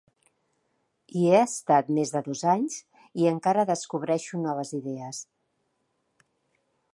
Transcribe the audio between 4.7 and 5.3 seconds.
idees.